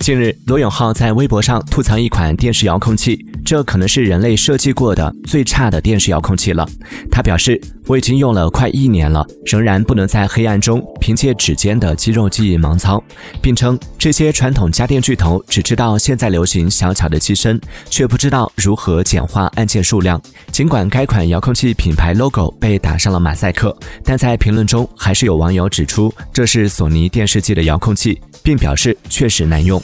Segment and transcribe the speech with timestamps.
[0.00, 6.68] 近日，罗永浩在微博上吐槽一款电视遥控器，这可能是人类设计过的最差的电视遥控器了。
[7.10, 13.02] 他表示：“我已经用了快一年了，仍然不能在黑暗中凭借指尖的肌肉记忆盲操。”
[13.42, 17.60] 并称这些传统家电巨头只知道现在流行小巧的机身，
[17.90, 20.20] 却不知道如何简化按键数量。
[20.50, 28.20] 尽管该款遥控器品牌 logo 被打上了马赛克，但在评论中还是有网友指出这是索尼电视机的遥控器。
[28.44, 29.80] 并表示确实难用。